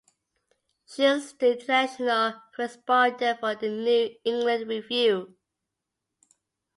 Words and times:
She 0.87 1.03
is 1.05 1.33
the 1.33 1.51
international 1.59 2.33
correspondent 2.55 3.39
for 3.39 3.53
"The 3.53 3.69
New 3.69 4.15
England 4.25 4.67
Review". 4.67 5.35